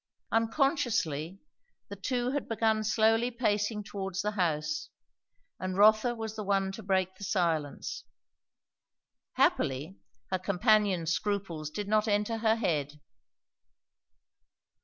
Unconsciously, 0.31 1.37
the 1.89 1.95
two 1.95 2.31
had 2.31 2.49
begun 2.49 2.83
slowly 2.83 3.29
pacing 3.29 3.83
towards 3.83 4.23
the 4.23 4.31
house, 4.31 4.89
and 5.59 5.77
Rotha 5.77 6.15
was 6.15 6.35
the 6.35 6.43
one 6.43 6.71
to 6.71 6.81
break 6.81 7.17
the 7.17 7.23
silence. 7.23 8.03
Happily, 9.33 9.99
her 10.31 10.39
companion's 10.39 11.11
scruples 11.11 11.69
did 11.69 11.87
not 11.87 12.07
enter 12.07 12.37
her 12.39 12.55
head. 12.55 12.99